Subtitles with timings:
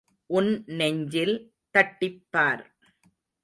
[0.29, 0.49] உன்
[0.71, 1.35] நெஞ்சில்
[1.75, 2.63] தட்டிப் பார்.